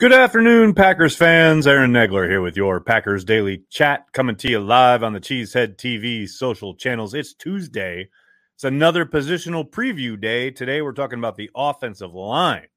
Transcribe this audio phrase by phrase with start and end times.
[0.00, 1.66] Good afternoon, Packers fans.
[1.66, 5.76] Aaron Nagler here with your Packers Daily Chat, coming to you live on the Cheesehead
[5.76, 7.12] TV social channels.
[7.12, 8.08] It's Tuesday.
[8.54, 10.52] It's another positional preview day.
[10.52, 12.68] Today, we're talking about the offensive line,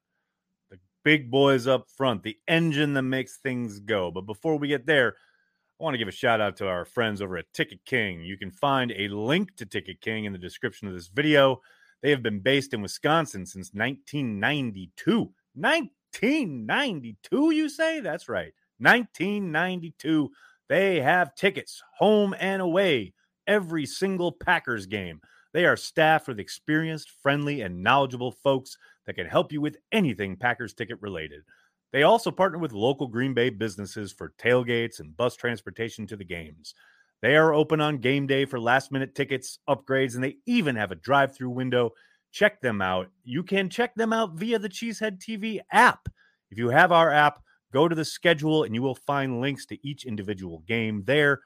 [0.69, 4.11] the big boys up front, the engine that makes things go.
[4.11, 5.15] But before we get there,
[5.79, 8.19] I want to give a shout out to our friends over at Ticket King.
[8.19, 11.61] You can find a link to Ticket King in the description of this video.
[12.01, 15.31] They have been based in Wisconsin since 1992.
[16.21, 17.99] 1992, you say?
[17.99, 18.53] That's right.
[18.79, 20.29] 1992.
[20.69, 23.13] They have tickets home and away
[23.47, 25.21] every single Packers game.
[25.53, 30.35] They are staffed with experienced, friendly, and knowledgeable folks that can help you with anything
[30.35, 31.41] Packers ticket related.
[31.91, 36.23] They also partner with local Green Bay businesses for tailgates and bus transportation to the
[36.23, 36.73] games.
[37.21, 40.91] They are open on game day for last minute tickets, upgrades, and they even have
[40.91, 41.91] a drive through window
[42.33, 43.07] check them out.
[43.23, 46.09] You can check them out via the Cheesehead TV app.
[46.51, 49.87] If you have our app, go to the schedule and you will find links to
[49.87, 51.41] each individual game there.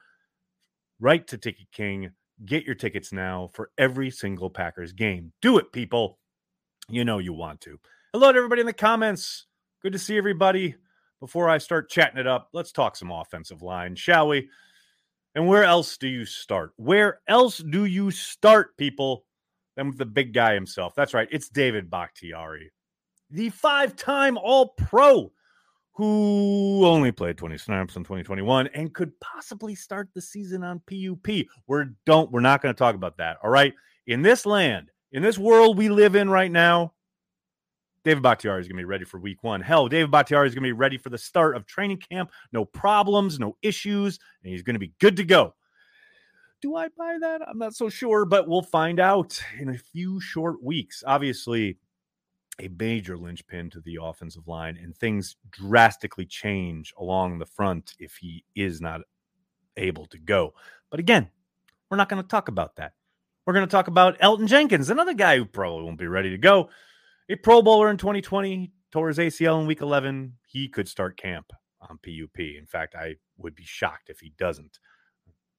[0.98, 2.10] Right to Ticket King.
[2.44, 5.32] Get your tickets now for every single Packers game.
[5.42, 6.18] Do it, people.
[6.88, 7.78] You know you want to.
[8.12, 9.46] Hello to everybody in the comments.
[9.82, 10.74] Good to see everybody.
[11.20, 14.48] Before I start chatting it up, let's talk some offensive line, shall we?
[15.34, 16.72] And where else do you start?
[16.76, 19.24] Where else do you start, people?
[19.78, 20.96] Then with the big guy himself.
[20.96, 21.28] That's right.
[21.30, 22.72] It's David Bakhtiari,
[23.30, 25.30] the five time All Pro
[25.92, 31.46] who only played 20 snaps in 2021 and could possibly start the season on PUP.
[31.68, 33.36] We're don't we're not going to talk about that.
[33.44, 33.72] All right.
[34.08, 36.94] In this land, in this world we live in right now,
[38.02, 39.60] David Bakhtiari is going to be ready for week one.
[39.60, 42.32] Hell, David Bakhtiari is going to be ready for the start of training camp.
[42.50, 45.54] No problems, no issues, and he's going to be good to go.
[46.60, 47.40] Do I buy that?
[47.48, 51.04] I'm not so sure, but we'll find out in a few short weeks.
[51.06, 51.78] Obviously,
[52.60, 58.16] a major linchpin to the offensive line, and things drastically change along the front if
[58.16, 59.02] he is not
[59.76, 60.52] able to go.
[60.90, 61.30] But again,
[61.88, 62.92] we're not going to talk about that.
[63.46, 66.38] We're going to talk about Elgton Jenkins, another guy who probably won't be ready to
[66.38, 66.70] go.
[67.30, 70.34] A Pro Bowler in 2020, tore his ACL in week 11.
[70.46, 72.40] He could start camp on PUP.
[72.40, 74.80] In fact, I would be shocked if he doesn't.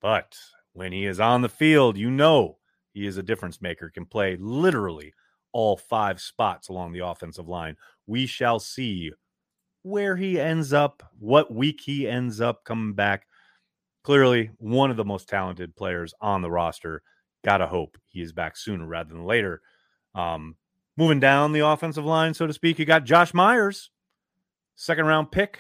[0.02, 0.36] But
[0.74, 2.58] when he is on the field, you know
[2.94, 5.14] he is a difference maker, can play literally
[5.52, 7.76] all five spots along the offensive line.
[8.08, 9.12] We shall see
[9.84, 13.26] where he ends up, what week he ends up coming back.
[14.04, 17.02] Clearly, one of the most talented players on the roster.
[17.44, 19.62] Gotta hope he is back sooner rather than later.
[20.16, 20.56] Um,
[20.98, 23.92] moving down the offensive line, so to speak, you got Josh Myers,
[24.76, 25.60] second round pick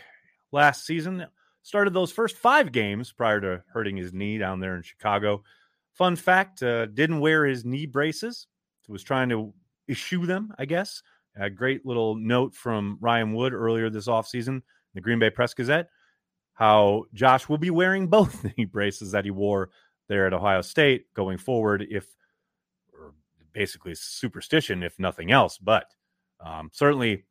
[0.51, 1.27] last season.
[1.61, 5.43] Started those first five games prior to hurting his knee down there in Chicago.
[5.93, 8.47] Fun fact: uh, didn't wear his knee braces.
[8.87, 9.53] Was trying to
[9.87, 11.03] issue them, I guess.
[11.35, 14.63] A great little note from Ryan Wood earlier this offseason,
[14.95, 15.89] the Green Bay Press Gazette,
[16.53, 19.69] how Josh will be wearing both knee braces that he wore
[20.07, 22.07] there at Ohio State going forward, if
[22.93, 23.13] or
[23.53, 25.57] basically superstition, if nothing else.
[25.57, 25.85] But
[26.43, 27.25] um, certainly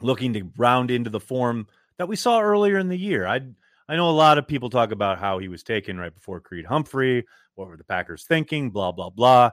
[0.00, 1.66] looking to round into the form
[1.98, 3.26] that we saw earlier in the year.
[3.26, 3.40] I
[3.88, 6.66] I know a lot of people talk about how he was taken right before Creed
[6.66, 7.24] Humphrey.
[7.54, 8.70] What were the Packers thinking?
[8.70, 9.50] Blah blah blah.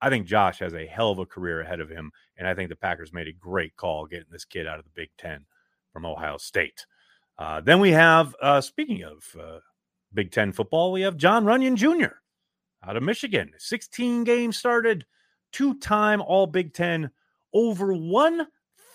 [0.00, 2.68] I think Josh has a hell of a career ahead of him, and I think
[2.68, 5.46] the Packers made a great call getting this kid out of the Big Ten
[5.92, 6.86] from Ohio State.
[7.38, 9.58] Uh, then we have, uh, speaking of uh,
[10.12, 12.16] Big Ten football, we have Jon Runyan Jr.
[12.86, 13.52] out of Michigan.
[13.56, 15.06] 16 games started,
[15.52, 17.10] two time All Big Ten,
[17.54, 17.94] over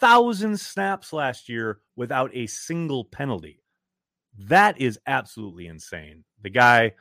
[0.01, 3.61] 1,000 snaps last year without a single penalty.
[4.37, 6.23] That is absolutely insane.
[6.41, 6.93] The guy,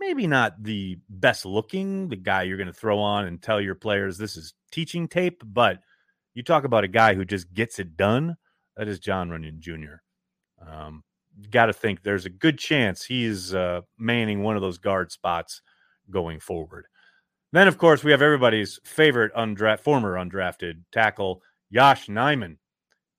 [0.00, 3.74] maybe not the best looking, the guy you're going to throw on and tell your
[3.74, 5.80] players this is teaching tape, but
[6.34, 8.36] you talk about a guy who just gets it done.
[8.76, 10.00] That is Jon Runyan Jr.
[10.66, 11.04] Um,
[11.50, 15.62] Got to think there's a good chance he's uh, manning one of those guard spots
[16.10, 16.86] going forward.
[17.52, 22.56] Then, of course, we have everybody's favorite undraft, former undrafted tackle, Yosh Nijman.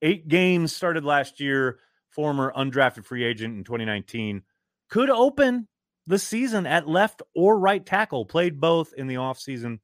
[0.02, 4.44] Eight games started last year, former undrafted free agent in 2019.
[4.90, 5.68] Could open
[6.08, 9.80] the season at left or right tackle, played both in the offseason,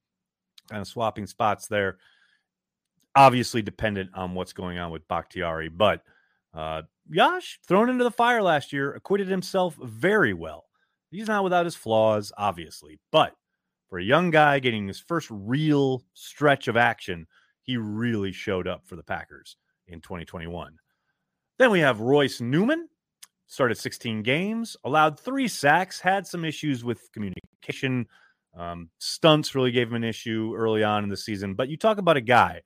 [0.70, 1.98] kind of swapping spots there.
[3.16, 6.02] Obviously, dependent on what's going on with Bakhtiari, but
[6.54, 10.66] uh, Yosh, thrown into the fire last year, acquitted himself very well.
[11.10, 13.34] He's not without his flaws, obviously, but
[13.90, 17.28] for a young guy getting his first real stretch of action,
[17.68, 20.78] he really showed up for the Packers in 2021.
[21.60, 22.88] Then we have Royce Newman,
[23.46, 28.08] started 16 games, allowed three sacks, had some issues with communication.
[28.56, 31.56] Um, stunts really gave him an issue early on in the season.
[31.56, 32.62] But you talk about a guy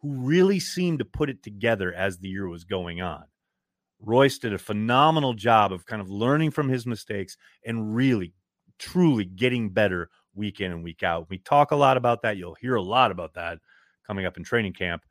[0.00, 3.24] who really seemed to put it together as the year was going on.
[4.00, 8.34] Royce did a phenomenal job of kind of learning from his mistakes and really,
[8.78, 11.30] truly getting better week in and week out.
[11.30, 12.36] We talk a lot about that.
[12.36, 13.60] You'll hear a lot about that
[14.06, 15.02] coming up in training camp.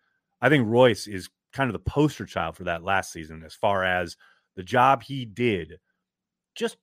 [0.41, 3.83] I think Royce is kind of the poster child for that last season as far
[3.83, 4.17] as
[4.55, 5.79] the job he did
[6.55, 6.77] just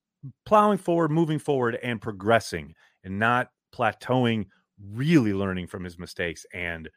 [0.47, 2.75] plowing forward, moving forward, and progressing
[3.05, 4.47] and not plateauing,
[4.93, 6.45] really learning from his mistakes.
[6.53, 6.89] And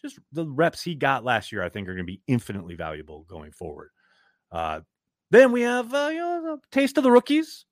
[0.00, 3.24] just the reps he got last year, I think, are going to be infinitely valuable
[3.28, 3.90] going forward.
[4.52, 4.80] Uh,
[5.30, 7.64] then we have uh, you know, taste of the rookies.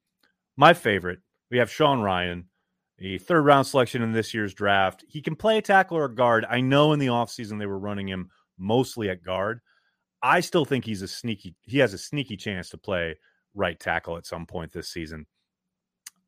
[0.56, 1.20] My favorite,
[1.50, 2.44] we have Sean Rhyan,
[3.00, 5.04] a third round selection in this year's draft.
[5.08, 6.46] He can play a tackle or a guard.
[6.48, 9.60] I know in the offseason they were running him mostly at guard.
[10.22, 13.16] I still think he's a sneaky, he has a sneaky chance to play
[13.54, 15.26] right tackle at some point this season.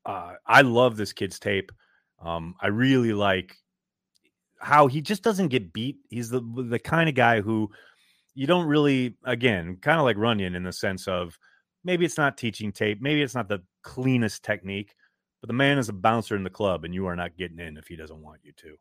[0.04, 1.72] Uh, I love this kid's tape.
[2.22, 3.56] Um, I really like
[4.60, 5.96] how he just doesn't get beat.
[6.08, 7.70] He's the the kind of guy who
[8.34, 11.38] you don't really, again, kind of like Runyan in the sense of
[11.84, 14.94] maybe it's not teaching tape, maybe it's not the cleanest technique,
[15.40, 17.76] but the man is a bouncer in the club, and you are not getting in
[17.76, 18.76] if he doesn't want you to.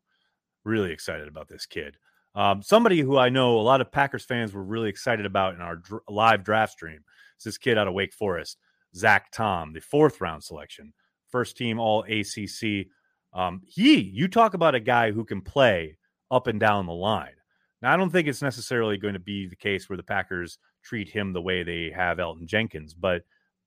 [0.64, 1.96] Really excited about this kid.
[2.34, 5.62] Um, somebody who I know a lot of Packers fans were really excited about in
[5.62, 7.00] our dr- live draft stream
[7.38, 8.58] is this kid out of Wake Forest,
[8.94, 10.92] Zach Tom, the fourth round selection,
[11.30, 12.88] first team All ACC.
[13.32, 15.96] Um, he, you talk about a guy who can play
[16.30, 17.34] up and down the line.
[17.80, 21.08] Now, I don't think it's necessarily going to be the case where the Packers treat
[21.08, 23.22] him the way they have Elgton Jenkins, but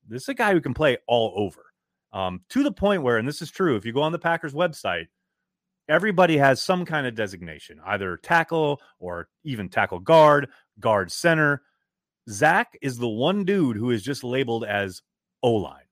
[0.07, 1.68] this is a guy who can play all over
[2.13, 4.53] um, to the point where, and this is true, if you go on the Packers
[4.53, 5.07] website,
[5.87, 11.61] everybody has some kind of designation, either tackle or even tackle guard, guard center.
[12.29, 15.01] Zach is the one dude who is just labeled as
[15.41, 15.87] O line,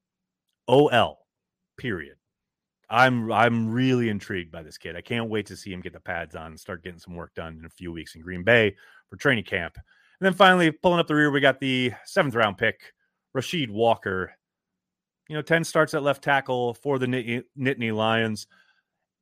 [0.67, 1.19] O L,
[1.77, 2.15] period.
[2.89, 4.95] I'm I'm really intrigued by this kid.
[4.95, 7.33] I can't wait to see him get the pads on and start getting some work
[7.33, 8.75] done in a few weeks in Green Bay
[9.09, 9.75] for training camp.
[9.75, 12.93] And then finally, pulling up the rear, we got the seventh round pick,
[13.35, 14.31] Rasheed Walker.
[15.29, 18.47] You know, 10 starts at left tackle for the Nittany Lions.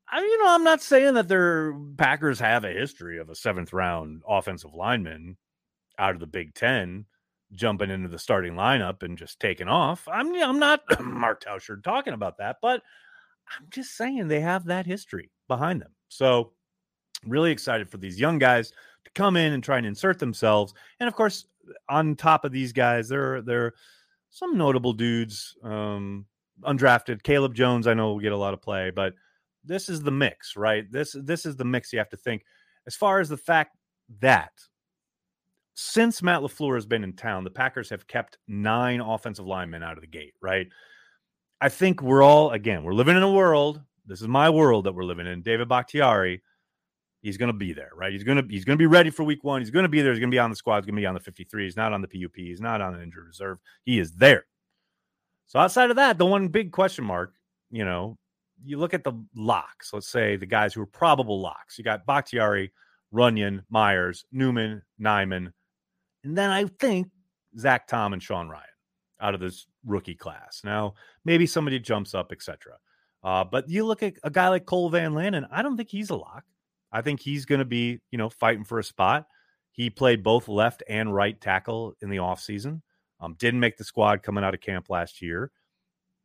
[0.10, 3.74] I, you know, I'm not saying that their Packers have a history of a seventh
[3.74, 5.38] round offensive lineman
[5.98, 7.06] out of the Big Ten
[7.54, 10.07] jumping into the starting lineup and just taking off.
[10.12, 12.81] I'm I'm not Mark Tauscher talking about that, but
[13.48, 15.92] I'm just saying they have that history behind them.
[16.10, 16.51] So
[17.25, 18.72] really excited for these young guys
[19.06, 20.74] to come in and try and insert themselves.
[21.00, 21.46] And of course,
[21.90, 23.74] on top of these guys, there are
[24.36, 26.26] some notable dudes, um,
[26.64, 27.24] undrafted.
[27.24, 29.14] Caleb Jones, I know will get a lot of play, but
[29.64, 30.92] this is the mix, right?
[30.92, 32.44] This this is the mix you have to think.
[32.86, 33.78] As far as the fact
[34.20, 34.52] that
[35.74, 39.98] since Matt LaFleur has been in town, the Packers have kept nine offensive linemen out
[39.98, 40.68] of the gate, right?
[41.62, 43.82] I think we're all again, we're living in a world.
[44.06, 45.44] This is my world that we're living in.
[45.44, 46.44] David Bakhtiari,
[47.25, 48.13] he's going to be there, right?
[48.13, 49.62] He's going to he's going to be ready for week 1.
[49.62, 50.12] He's going to be there.
[50.12, 50.77] He's going to be on the squad.
[50.77, 51.63] He's going to be on the 53.
[51.63, 52.36] He's not on the PUP.
[52.36, 53.58] He's not on the injured reserve.
[53.84, 54.46] He is there.
[55.48, 57.34] So outside of that, the one big question mark,
[57.72, 58.17] you know,
[58.63, 61.77] you look at the locks, let's say the guys who are probable locks.
[61.77, 62.72] You got Bakhtiari,
[63.13, 65.51] Runyan, Myers, Newman, Nijman,
[66.24, 67.08] and then I think
[67.58, 68.62] Zach Tom and Sean Rhyan
[69.20, 70.62] out of this rookie class.
[70.63, 72.77] Now, maybe somebody jumps up, etc.
[73.24, 76.10] Uh, but you look at a guy like Cole Van Lanen, I don't think he's
[76.10, 76.44] a lock.
[76.92, 79.27] I think he's going to be, you know, fighting for a spot.
[79.72, 82.82] He played both left and right tackle in the offseason.
[83.20, 85.51] Um, didn't make the squad coming out of camp last year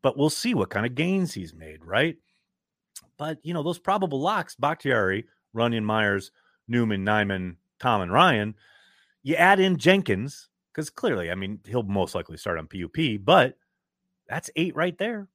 [0.03, 2.17] but we'll see what kind of gains he's made, right?
[3.19, 6.31] But you know, those probable locks, Bakhtiari, Runyan Myers,
[6.69, 8.55] Newman, Nijman, Tom, and Rhyan,
[9.23, 13.57] you add in Jenkins, because clearly, I mean, he'll most likely start on PUP, but
[14.29, 15.29] that's eight right there.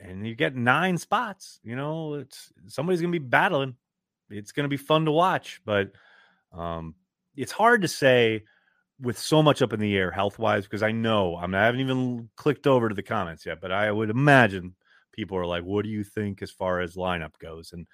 [0.00, 1.60] And you get nine spots.
[1.62, 3.76] You know, it's somebody's gonna be battling.
[4.36, 5.92] It's gonna be fun to watch, but
[6.52, 6.94] um,
[7.36, 8.44] it's hard to say
[9.00, 11.80] with so much up in the air health wise because I know I'm, I haven't
[11.80, 14.74] even clicked over to the comments yet, but I would imagine
[15.12, 17.86] people are like, "What do you think as far as lineup goes?" And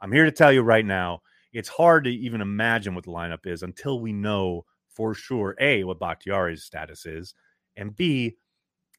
[0.00, 1.22] I'm here to tell you right now,
[1.52, 5.84] it's hard to even imagine what the lineup is until we know for sure a
[5.84, 7.34] what Bakhtiari's status is,
[7.76, 8.36] and b,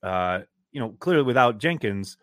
[0.04, 2.18] uh, you know, clearly without Jenkins,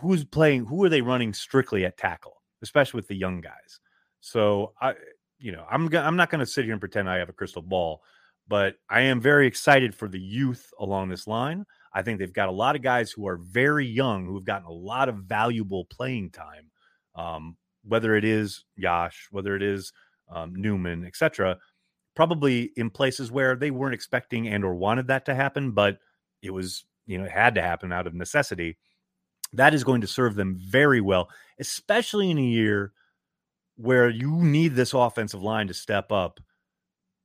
[0.00, 0.66] who's playing?
[0.66, 3.80] Who are they running strictly at tackle, especially with the young guys?
[4.20, 4.94] So I,
[5.38, 7.62] you know, I'm I'm not going to sit here and pretend I have a crystal
[7.62, 8.02] ball
[8.48, 11.64] but I am very excited for the youth along this line.
[11.94, 14.66] I think they've got a lot of guys who are very young who have gotten
[14.66, 16.70] a lot of valuable playing time.
[17.14, 19.92] Um, whether it is Yosh, whether it is
[20.30, 21.58] um, Newman, etc.,
[22.14, 25.98] probably in places where they weren't expecting and or wanted that to happen, but
[26.42, 28.78] it was you know it had to happen out of necessity.
[29.52, 31.28] That is going to serve them very well,
[31.58, 32.92] especially in a year
[33.76, 36.40] where you need this offensive line to step up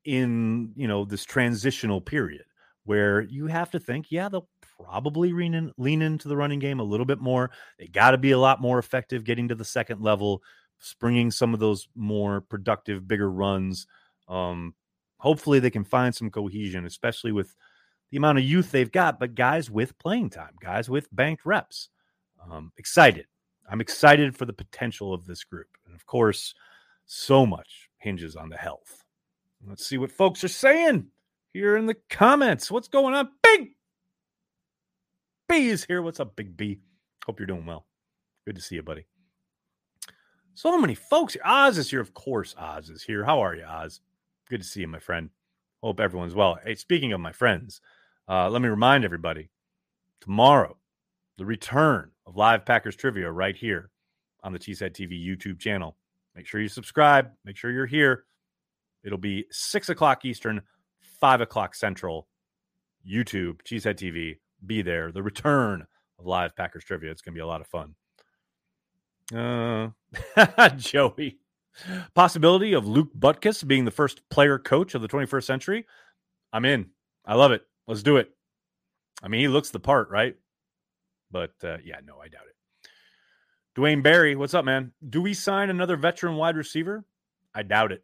[0.05, 2.43] in you know this transitional period
[2.88, 4.48] where you have to think, yeah, they'll
[4.81, 7.51] probably lean, in, lean into the running game a little bit more.
[7.77, 10.41] They got to be a lot more effective getting to the second level,
[10.79, 13.88] springing some of those more productive, bigger runs.
[14.29, 14.74] Um,
[15.17, 17.53] hopefully, they can find some cohesion, especially with
[18.10, 21.89] the amount of youth they've got, but guys with playing time, guys with banked reps.
[22.50, 23.25] Um, excited.
[23.70, 25.67] I'm excited for the potential of this group.
[25.86, 26.53] And of course,
[27.06, 29.03] so much hinges on the health.
[29.65, 31.08] Let's see what folks are saying
[31.51, 32.72] here in the comments.
[32.72, 33.29] What's going on?
[33.44, 33.72] Big
[35.50, 36.01] B is here.
[36.01, 36.79] What's up, Big B?
[37.25, 37.86] Hope you're doing well.
[38.46, 39.06] Good to see you, buddy.
[40.53, 41.36] So many folks.
[41.44, 42.01] Oz is here.
[42.01, 43.24] Of course, Oz is here.
[43.24, 44.01] How are you, Oz?
[44.50, 45.29] Good to see you, my friend.
[45.84, 46.58] Hope everyone's well.
[46.63, 47.82] Hey, speaking of my friends,
[48.27, 49.50] uh, let me remind everybody
[50.22, 50.77] tomorrow,
[51.38, 53.89] the return of live Packers trivia right here
[54.43, 55.96] on the Cheesehead TV YouTube channel.
[56.36, 57.31] Make sure you subscribe.
[57.46, 58.25] Make sure you're here.
[59.03, 60.62] It'll be six o'clock Eastern,
[61.19, 62.27] five o'clock Central.
[63.10, 65.12] YouTube, Cheesehead TV, be there.
[65.12, 65.88] The return
[66.19, 67.10] of live Packers trivia.
[67.10, 67.96] It's going to be a lot of fun.
[69.34, 71.39] Uh, Joey.
[72.13, 75.86] Possibility of Luke Butkus being the first player coach of the 21st century.
[76.51, 76.88] I'm in.
[77.25, 77.62] I love it.
[77.88, 78.31] Let's do it.
[79.24, 80.36] I mean, he looks the part, right?
[81.31, 82.55] But uh, yeah, no, I doubt it.
[83.79, 84.91] Dwayne Barry, what's up, man?
[85.07, 87.05] Do we sign another veteran wide receiver?
[87.53, 88.03] I doubt it.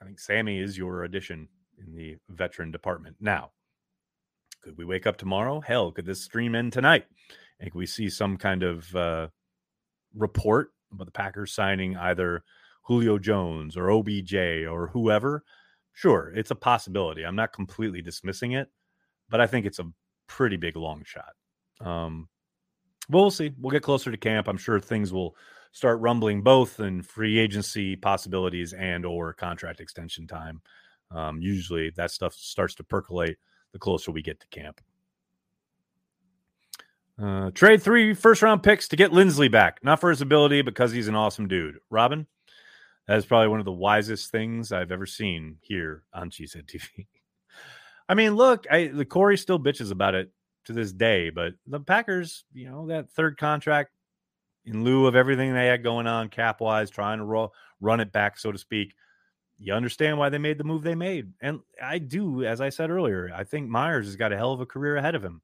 [0.00, 1.48] I think Sammy is your addition
[1.78, 3.16] in the veteran department.
[3.20, 3.52] Now,
[4.62, 5.60] could we wake up tomorrow?
[5.60, 7.04] Hell, could this stream end tonight?
[7.60, 9.28] And could we see some kind of uh,
[10.14, 12.42] report about the Packers signing either
[12.82, 15.44] Julio Jones or OBJ or whoever?
[15.92, 17.24] Sure, it's a possibility.
[17.24, 18.68] I'm not completely dismissing it,
[19.28, 19.92] but I think it's a
[20.26, 21.34] pretty big long shot.
[21.82, 22.28] Um,
[23.08, 23.52] well, we'll see.
[23.58, 24.48] We'll get closer to camp.
[24.48, 25.36] I'm sure things will
[25.72, 30.60] start rumbling both in free agency possibilities and or contract extension time.
[31.10, 33.36] Um, usually that stuff starts to percolate
[33.72, 34.80] the closer we get to camp.
[37.22, 40.92] Uh, trade three first round picks to get Linsley back, not for his ability, because
[40.92, 41.78] he's an awesome dude.
[41.90, 42.26] Robin,
[43.06, 47.06] that is probably one of the wisest things I've ever seen here on Cheesehead TV.
[48.08, 50.30] I mean, look, I, the Corey still bitches about it
[50.66, 53.90] to this day, but the Packers, you know, that third contract
[54.64, 58.12] in lieu of everything they had going on cap wise, trying to ro- run it
[58.12, 58.94] back, so to speak.
[59.58, 61.32] You understand why they made the move they made.
[61.40, 64.60] And I do, as I said earlier, I think Myers has got a hell of
[64.60, 65.40] a career ahead of him.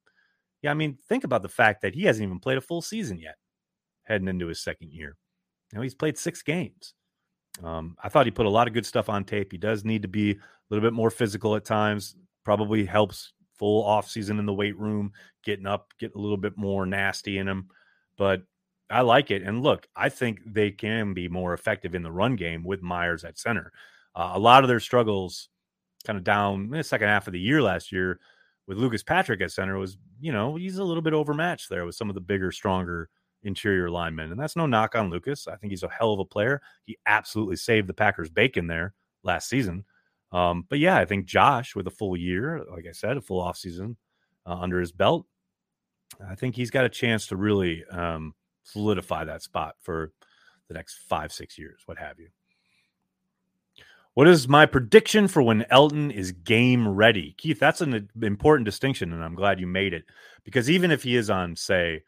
[0.61, 3.17] Yeah, I mean, think about the fact that he hasn't even played a full season
[3.17, 3.35] yet,
[4.03, 5.15] heading into his second year.
[5.73, 6.93] Know, he's played six games.
[7.63, 9.51] Um, I thought he put a lot of good stuff on tape.
[9.51, 10.37] He does need to be a
[10.69, 12.15] little bit more physical at times.
[12.43, 15.11] Probably helps full off season in the weight room,
[15.43, 17.67] getting up, getting a little bit more nasty in him.
[18.17, 18.43] But
[18.89, 19.43] I like it.
[19.43, 23.23] And look, I think they can be more effective in the run game with Myers
[23.23, 23.71] at center.
[24.15, 25.49] Uh, a lot of their struggles
[26.05, 28.19] kind of down in the second half of the year last year
[28.67, 31.95] with Lucas Patrick at center was, you know, he's a little bit overmatched there with
[31.95, 33.09] some of the bigger, stronger
[33.43, 34.31] interior linemen.
[34.31, 35.47] And that's no knock on Lucas.
[35.47, 36.61] I think he's a hell of a player.
[36.85, 39.85] He absolutely saved the Packers bacon there last season.
[40.31, 43.43] Um, but yeah, I think Josh with a full year, like I said, a full
[43.43, 43.95] offseason
[44.45, 45.25] uh, under his belt,
[46.27, 48.33] I think he's got a chance to really um,
[48.63, 50.11] solidify that spot for
[50.67, 52.29] the next five, six years, what have you.
[54.13, 57.35] What is my prediction for when Elgton is game ready?
[57.37, 60.03] Keith, that's an important distinction, and I'm glad you made it
[60.43, 62.03] because even if he is on, say,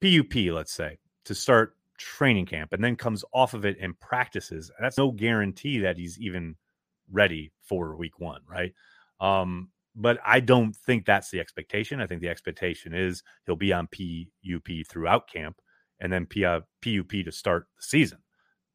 [0.00, 4.70] PUP, let's say, to start training camp and then comes off of it and practices,
[4.80, 6.56] that's no guarantee that he's even
[7.10, 8.72] ready for week one, right?
[9.20, 12.00] Um, but I don't think that's the expectation.
[12.00, 15.60] I think the expectation is he'll be on PUP throughout camp
[16.00, 18.18] and then PUP to start the season.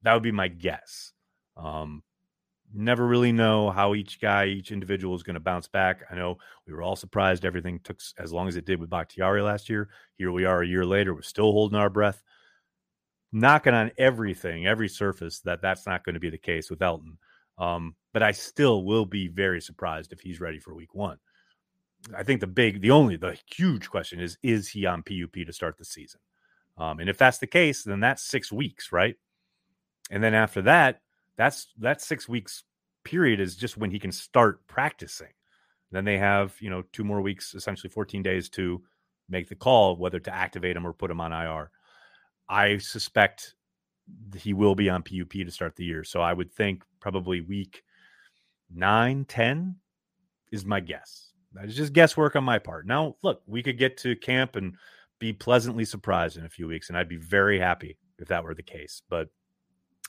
[0.01, 1.13] That would be my guess.
[1.55, 2.01] Um,
[2.73, 6.03] never really know how each guy, each individual is going to bounce back.
[6.09, 9.41] I know we were all surprised everything took as long as it did with Bakhtiari
[9.43, 9.89] last year.
[10.17, 12.23] Here we are a year later, we're still holding our breath,
[13.31, 17.17] knocking on everything, every surface that that's not going to be the case with Elgton.
[17.61, 21.17] Um, but I still will be very surprised if he's ready for week one.
[22.17, 25.53] I think the big, the only, the huge question is, is he on PUP to
[25.53, 26.19] start the season?
[26.77, 29.15] Um, and if that's the case, then that's six weeks, right?
[30.09, 31.01] And then after that,
[31.37, 32.63] that's that six weeks
[33.03, 35.33] period is just when he can start practicing.
[35.91, 38.81] Then they have, you know, two more weeks, essentially 14 days to
[39.29, 41.69] make the call whether to activate him or put him on IR.
[42.49, 43.53] I suspect
[44.35, 46.03] he will be on PUP to start the year.
[46.03, 47.83] So I would think probably week
[48.73, 49.75] nine, 10
[50.51, 51.31] is my guess.
[51.53, 52.87] That is just guesswork on my part.
[52.87, 54.75] Now, look, we could get to camp and
[55.19, 58.55] be pleasantly surprised in a few weeks, and I'd be very happy if that were
[58.55, 59.01] the case.
[59.09, 59.27] But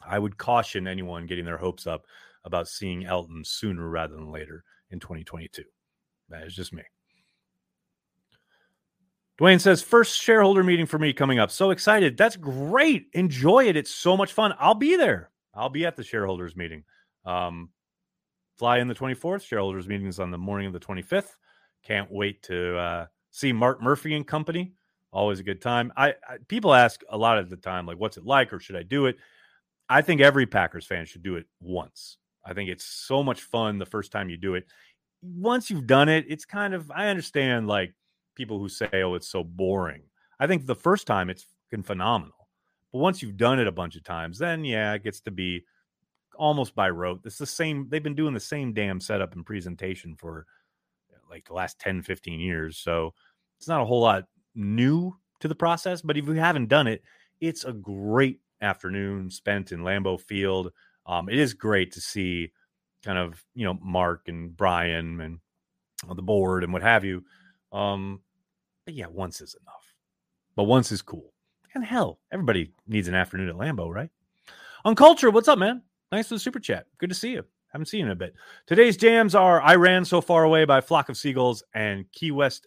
[0.06, 2.04] I would caution anyone getting their hopes up
[2.44, 5.62] about seeing Elgton sooner rather than later in 2022.
[6.28, 6.82] That is just me.
[9.42, 11.50] Dwayne says, first shareholder meeting for me coming up.
[11.50, 12.16] So excited.
[12.16, 13.08] That's great.
[13.12, 13.76] Enjoy it.
[13.76, 14.54] It's so much fun.
[14.56, 15.30] I'll be there.
[15.52, 16.84] I'll be at the shareholders meeting.
[17.24, 17.70] Um,
[18.56, 19.44] fly in the 24th.
[19.44, 21.30] Shareholders meeting is on the morning of the 25th.
[21.82, 24.74] Can't wait to uh, see Mark Murphy and company.
[25.12, 25.92] Always a good time.
[25.96, 28.76] I, I people ask a lot of the time, like, what's it like, or should
[28.76, 29.16] I do it?
[29.88, 32.18] I think every Packers fan should do it once.
[32.46, 34.66] I think it's so much fun the first time you do it.
[35.20, 37.92] Once you've done it, it's kind of I understand like
[38.34, 40.02] people who say, "Oh, it's so boring."
[40.40, 41.46] I think the first time it's
[41.84, 42.48] phenomenal,
[42.92, 45.64] but once you've done it a bunch of times, then yeah, it gets to be
[46.36, 47.20] almost by rote.
[47.24, 47.88] It's the same.
[47.88, 50.46] They've been doing the same damn setup and presentation for
[51.32, 52.76] like the last 10, 15 years.
[52.76, 53.14] So
[53.58, 54.24] it's not a whole lot
[54.54, 56.02] new to the process.
[56.02, 57.02] But if you haven't done it,
[57.40, 60.72] it's a great afternoon spent in Lambeau Field.
[61.06, 62.52] Um, it is great to see
[63.02, 65.38] kind of, you know, Mark and Brian and
[66.14, 67.24] the board and what have you.
[67.72, 68.20] Um,
[68.84, 69.94] but yeah, once is enough.
[70.56, 71.32] But once is cool.
[71.74, 74.10] And hell, everybody needs an afternoon at Lambeau, right?
[74.84, 75.82] Uncultured, what's up, man?
[76.10, 76.86] Thanks for the super chat.
[76.98, 77.44] Good to see you.
[77.68, 78.34] Haven't seen you in a bit.
[78.66, 82.66] Today's jams are I Ran So Far Away by Flock of Seagulls and Key West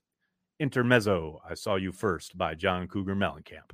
[0.60, 1.40] Intermezzo.
[1.48, 3.70] I Saw You First by John Cougar Mellencamp.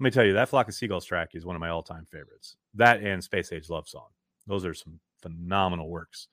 [0.00, 2.56] me tell you, that Flock of Seagulls track is one of my all time favorites.
[2.74, 4.08] That and Space Age Love Song.
[4.48, 6.26] Those are some phenomenal works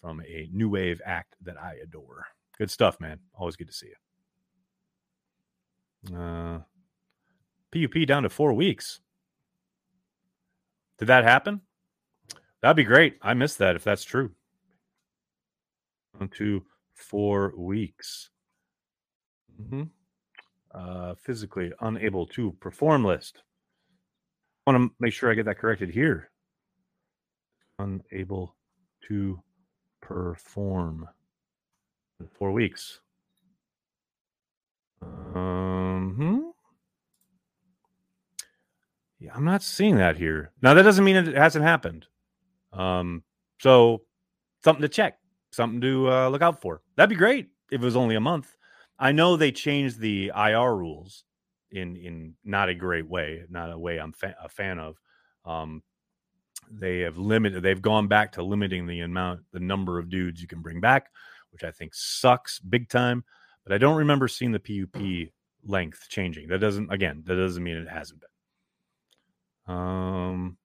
[0.00, 2.26] from a new wave act that I adore.
[2.58, 3.18] Good stuff, man.
[3.34, 3.88] Always good to see
[6.10, 6.16] you.
[6.16, 6.60] Uh,
[7.72, 9.00] PUP down to four weeks.
[10.98, 11.60] Did that happen?
[12.62, 13.18] That'd be great.
[13.20, 14.30] I missed that if that's true.
[16.20, 16.64] On to
[16.94, 18.30] four weeks.
[19.60, 19.82] Mm-hmm.
[20.72, 23.42] Uh, physically unable to perform list.
[24.66, 26.30] I want to make sure I get that corrected here.
[27.78, 28.56] Unable
[29.08, 29.40] to
[30.00, 31.08] perform
[32.38, 33.00] four weeks.
[35.02, 36.38] Um, hmm.
[39.18, 40.52] Yeah, I'm not seeing that here.
[40.62, 42.06] Now that doesn't mean it hasn't happened.
[42.72, 43.22] Um,
[43.58, 44.02] so
[44.62, 45.18] something to check,
[45.52, 46.82] something to uh, look out for.
[46.96, 48.54] That'd be great if it was only a month.
[48.98, 51.24] I know they changed the IR rules
[51.70, 54.96] in in not a great way, not a way I'm fa- a fan of.
[55.44, 55.82] Um,
[56.70, 57.62] they have limited.
[57.62, 61.10] They've gone back to limiting the amount, the number of dudes you can bring back,
[61.54, 63.24] which I think sucks big time.
[63.64, 65.30] But I don't remember seeing the PUP
[65.64, 66.48] length changing.
[66.48, 69.74] That doesn't, again, that doesn't mean it hasn't been.
[69.74, 70.58] Um,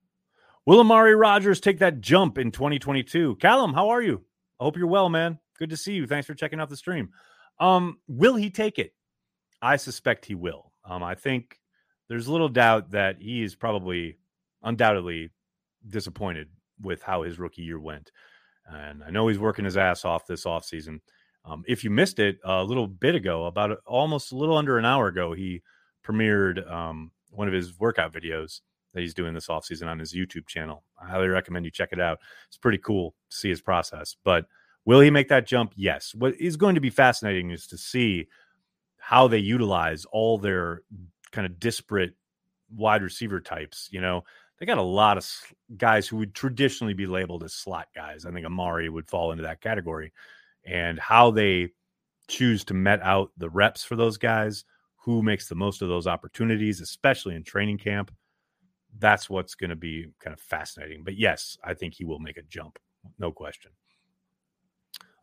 [0.66, 3.36] will Amari Rodgers take that jump in 2022?
[3.36, 4.22] Callum, how are you?
[4.60, 5.38] I hope you're well, man.
[5.58, 6.06] Good to see you.
[6.06, 7.10] Thanks for checking out the stream.
[7.60, 8.92] Um, will he take it?
[9.62, 10.72] I suspect he will.
[10.84, 11.58] Um, I think
[12.08, 14.18] there's little doubt that he is probably
[14.62, 15.30] undoubtedly
[15.86, 16.48] disappointed
[16.80, 18.10] with how his rookie year went.
[18.70, 21.00] And I know he's working his ass off this offseason.
[21.44, 24.84] Um, if you missed it a little bit ago, about almost a little under an
[24.84, 25.62] hour ago, he
[26.06, 28.60] premiered um, one of his workout videos
[28.92, 30.84] that he's doing this offseason on his YouTube channel.
[31.00, 32.18] I highly recommend you check it out.
[32.48, 34.16] It's pretty cool to see his process.
[34.24, 34.46] But
[34.84, 35.72] will he make that jump?
[35.76, 36.14] Yes.
[36.14, 38.26] What is going to be fascinating is to see
[38.98, 40.82] how they utilize all their
[41.32, 42.14] kind of disparate
[42.74, 43.88] wide receiver types.
[43.90, 44.24] You know,
[44.60, 45.26] they got a lot of
[45.76, 48.26] guys who would traditionally be labeled as slot guys.
[48.26, 50.12] I think Amari would fall into that category.
[50.66, 51.70] And how they
[52.28, 54.64] choose to met out the reps for those guys,
[54.96, 58.12] who makes the most of those opportunities, especially in training camp.
[58.98, 61.04] That's what's going to be kind of fascinating.
[61.04, 62.78] But yes, I think he will make a jump.
[63.18, 63.70] No question.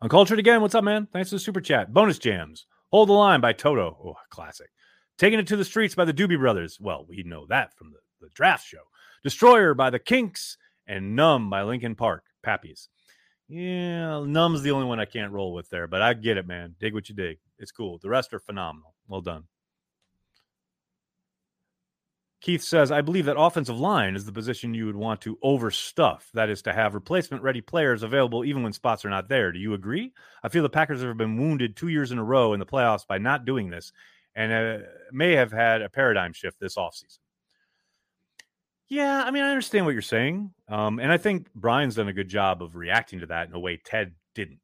[0.02, 0.60] Uncultured again.
[0.60, 1.06] What's up, man?
[1.12, 1.92] Thanks for the super chat.
[1.92, 2.66] Bonus jams.
[2.90, 3.96] Hold the line by Toto.
[4.04, 4.70] Oh, classic.
[5.16, 6.78] Taking it to the streets by the Doobie Brothers.
[6.80, 8.82] Well, we know that from the, the draft show.
[9.22, 12.24] Destroyer by the Kinks, and Numb by Linkin Park.
[12.44, 12.88] Pappies.
[13.48, 16.74] Yeah, Numb's the only one I can't roll with there, but I get it, man.
[16.78, 17.38] Dig what you dig.
[17.58, 17.98] It's cool.
[17.98, 18.94] The rest are phenomenal.
[19.06, 19.44] Well done.
[22.40, 26.20] Keith says, I believe that offensive line is the position you would want to overstuff.
[26.34, 29.50] That is to have replacement ready players available even when spots are not there.
[29.50, 30.12] Do you agree?
[30.42, 33.06] I feel the Packers have been wounded two years in a row in the playoffs
[33.06, 33.92] by not doing this
[34.36, 37.18] and uh, may have had a paradigm shift this offseason.
[38.88, 40.50] Yeah, I mean, I understand what you're saying.
[40.68, 43.58] Um, and I think Brian's done a good job of reacting to that in a
[43.58, 44.60] way Ted didn't.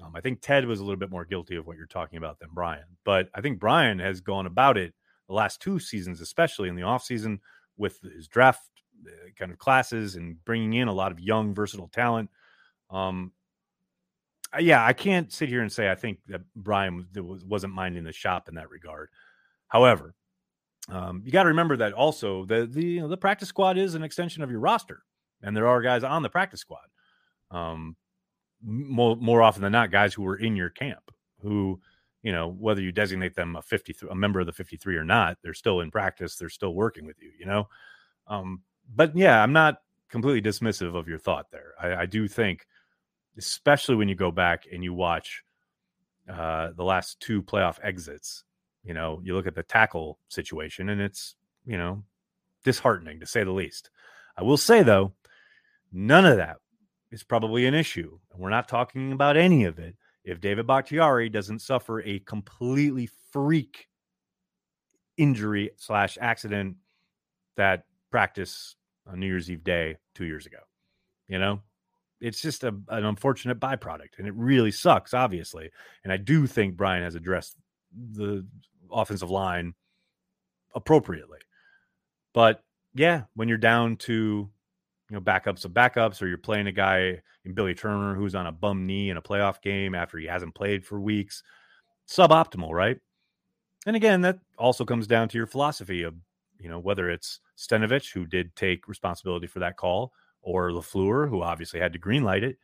[0.00, 2.38] Um, I think Ted was a little bit more guilty of what you're talking about
[2.38, 2.84] than Brian.
[3.04, 4.94] But I think Brian has gone about it
[5.26, 7.40] the last two seasons, especially in the offseason
[7.76, 8.62] with his draft
[9.04, 12.30] uh, kind of classes and bringing in a lot of young, versatile talent.
[12.90, 13.32] Um,
[14.58, 18.48] yeah, I can't sit here and say I think that Brian wasn't minding the shop
[18.48, 19.10] in that regard.
[19.66, 20.14] However,
[20.90, 23.94] um, you got to remember that also the the you know, the practice squad is
[23.94, 25.02] an extension of your roster,
[25.42, 26.86] and there are guys on the practice squad.
[27.50, 27.96] Um,
[28.62, 31.10] more more often than not, guys who were in your camp.
[31.42, 31.80] who,
[32.22, 35.38] you know, whether you designate them a 53 a member of the 53 or not,
[35.42, 37.68] they're still in practice, they're still working with you, you know.
[38.26, 38.62] Um,
[38.94, 39.76] but yeah, I'm not
[40.08, 41.74] completely dismissive of your thought there.
[41.80, 42.66] I, I do think,
[43.36, 45.42] especially when you go back and you watch
[46.28, 48.44] uh, the last two playoff exits,
[48.88, 51.34] you know, you look at the tackle situation and it's,
[51.66, 52.02] you know,
[52.64, 53.90] disheartening to say the least.
[54.36, 55.12] I will say though,
[55.92, 56.56] none of that
[57.10, 58.18] is probably an issue.
[58.32, 63.10] And we're not talking about any of it if David Bakhtiari doesn't suffer a completely
[63.30, 63.88] freak
[65.18, 66.76] injury slash accident
[67.56, 68.74] that practice
[69.06, 70.60] on New Year's Eve day two years ago.
[71.28, 71.60] You know,
[72.22, 75.70] it's just a, an unfortunate byproduct, and it really sucks, obviously.
[76.04, 77.56] And I do think Brian has addressed
[78.12, 78.46] the
[78.92, 79.74] offensive line
[80.74, 81.38] appropriately.
[82.32, 82.62] But
[82.94, 84.48] yeah, when you're down to
[85.10, 88.46] you know backups of backups, or you're playing a guy in Billy Turner who's on
[88.46, 91.42] a bum knee in a playoff game after he hasn't played for weeks,
[92.08, 92.98] suboptimal, right?
[93.86, 96.14] And again, that also comes down to your philosophy of
[96.58, 101.42] you know whether it's Stenavich who did take responsibility for that call, or LaFleur who
[101.42, 102.58] obviously had to greenlight it.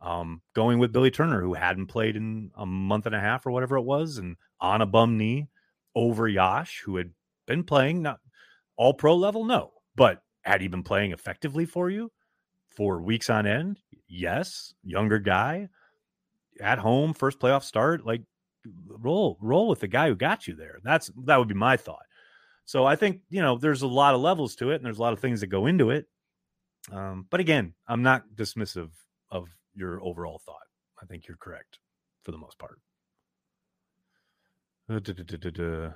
[0.00, 3.52] Um, going with Billy Turner, who hadn't played in a month and a half or
[3.52, 5.48] whatever it was, and on a bum knee
[5.94, 7.10] over Yosh, who had
[7.46, 8.20] been playing, not
[8.76, 12.10] all pro level, no, but had he been playing effectively for you
[12.68, 13.78] for weeks on end?
[14.08, 14.74] Yes.
[14.82, 15.68] Younger guy
[16.60, 18.22] at home, first playoff start, like
[18.86, 20.78] roll, roll with the guy who got you there.
[20.82, 22.04] That's that would be my thought.
[22.66, 25.02] So I think, you know, there's a lot of levels to it and there's a
[25.02, 26.06] lot of things that go into it.
[26.90, 28.90] Um, but again, I'm not dismissive
[29.30, 30.56] of your overall thought.
[31.02, 31.78] I think you're correct
[32.22, 32.78] for the most part.
[34.88, 35.90] Uh,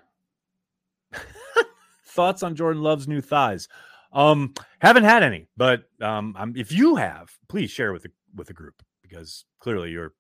[2.07, 3.69] Thoughts on Jordan Love's new thighs?
[4.13, 8.47] Um, haven't had any, but um, I'm, if you have, please share with the with
[8.47, 10.15] the group because clearly you're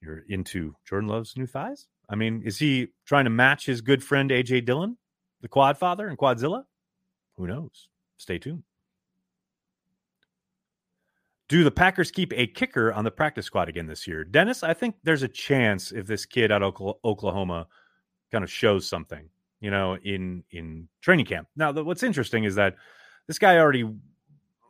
[0.00, 1.86] you're into Jordan Love's new thighs.
[2.08, 4.98] I mean, is he trying to match his good friend AJ Dillon,
[5.40, 6.64] the Quad Father and Quadzilla?
[7.36, 7.88] Who knows?
[8.16, 8.62] Stay tuned.
[11.54, 14.24] Do the Packers keep a kicker on the practice squad again this year?
[14.24, 17.68] Dennis, I think there's a chance if this kid out of Oklahoma
[18.32, 19.28] kind of shows something,
[19.60, 21.46] you know, in in training camp.
[21.54, 22.74] Now, the, what's interesting is that
[23.28, 23.88] this guy already,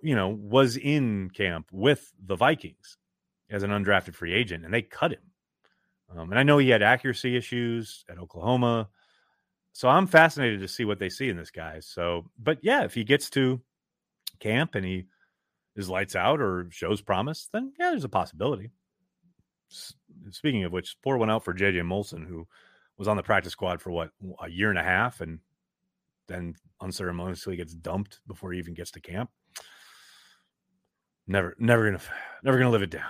[0.03, 2.99] you know, was in camp with the Vikings
[3.49, 5.23] as an undrafted free agent, and they cut him.
[6.15, 8.91] Um, and I know he had accuracy issues at Oklahoma,
[9.73, 11.81] so I'm fascinated to see what they see in this guy.
[11.81, 13.63] So, but yeah, if he gets to
[14.39, 15.07] camp and he
[15.77, 18.71] is lights out or shows promise, then yeah, there's a possibility.
[20.31, 22.47] Speaking of which, pour one out for JJ Molson, who
[22.97, 24.11] was on the practice squad for what
[24.41, 25.41] a year and a half, and
[26.29, 29.31] then unceremoniously gets dumped before he even gets to camp.
[31.27, 32.03] Never, never gonna,
[32.43, 33.05] never gonna live it down.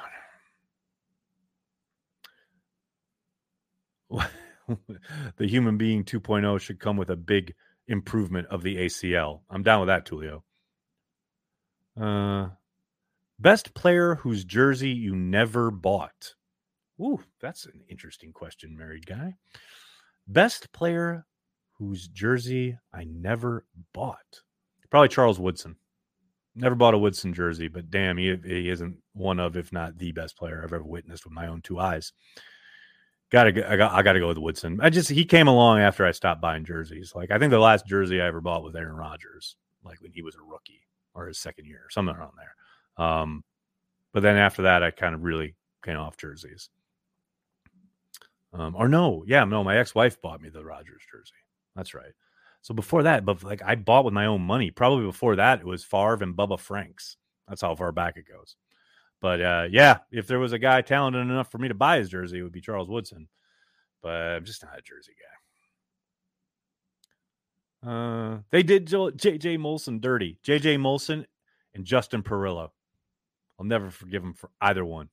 [5.37, 7.55] the human being 2.0 should come with a big
[7.89, 9.41] improvement of the ACL.
[9.51, 10.43] I'm down with that, Tulio.
[12.01, 12.49] Uh,
[13.39, 16.35] best player whose jersey you never bought.
[17.01, 19.35] Ooh, that's an interesting question, married guy.
[20.27, 21.27] Best player
[21.79, 24.43] whose jersey I never bought.
[24.91, 25.77] Probably Charles Woodson.
[26.55, 30.13] Never bought a Woodson jersey, but damn, he, he isn't one of, if not the
[30.13, 32.13] best player I've ever witnessed with my own two eyes.
[33.33, 34.79] Gotta go, I got I gotta go with Woodson.
[34.81, 37.13] I just he came along after I stopped buying jerseys.
[37.13, 40.23] Like I think the last jersey I ever bought was Aaron Rodgers, like when he
[40.23, 40.84] was a rookie
[41.15, 43.05] or his second year, something around there.
[43.07, 43.45] Um,
[44.13, 46.69] but then after that, I kind of really came off jerseys.
[48.53, 51.33] Um, or no, yeah, no, my ex-wife bought me the Rodgers jersey.
[51.75, 52.13] That's right.
[52.63, 54.71] So before that, but like I bought with my own money.
[54.71, 57.17] Probably before that, it was Favre and Bubba Franks.
[57.49, 58.57] That's how far back it goes.
[59.21, 62.09] But uh, yeah, if there was a guy talented enough for me to buy his
[62.09, 63.29] jersey, it would be Charles Woodson.
[64.03, 65.37] But I'm just not a jersey guy.
[67.87, 70.39] Uh, they did JJ Molson dirty.
[70.45, 71.25] JJ Molson
[71.75, 72.71] and Justin Perillo.
[73.59, 75.09] I'll never forgive him for either one.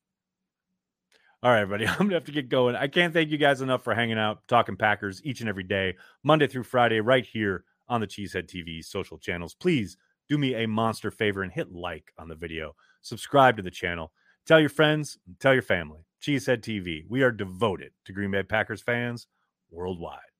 [1.43, 1.87] All right, everybody.
[1.87, 2.75] I'm gonna have to get going.
[2.75, 5.95] I can't thank you guys enough for hanging out, talking Packers each and every day,
[6.23, 9.53] Monday through Friday, right here on the Cheesehead TV social channels.
[9.53, 9.97] Please
[10.29, 12.75] do me a monster favor and hit like on the video.
[13.01, 14.11] Subscribe to the channel.
[14.45, 16.05] Tell your friends, tell your family.
[16.21, 17.03] Cheesehead TV.
[17.09, 19.27] We are devoted to Green Bay Packers fans
[19.71, 20.30] worldwide.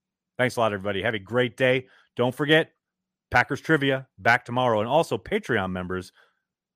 [0.41, 1.04] Thanks a lot, everybody.
[1.04, 1.86] Have a great day.
[2.15, 2.71] Don't forget,
[3.30, 4.80] Packers Trivia back tomorrow.
[4.80, 6.12] And also, Patreon members,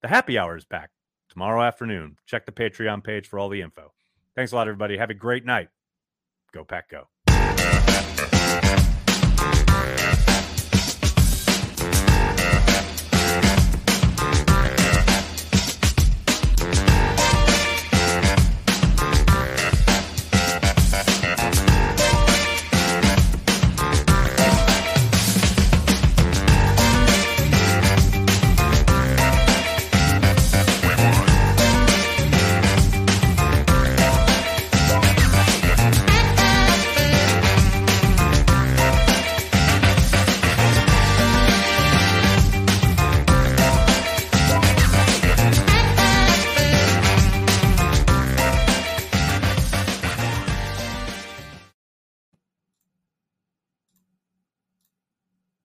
[0.04, 0.92] the happy hour is back
[1.30, 2.18] tomorrow afternoon.
[2.28, 3.92] Check the Patreon page for all the info.
[4.36, 4.98] Thanks a lot, everybody.
[4.98, 5.70] Have a great night.
[6.54, 7.08] Go, Pack, go.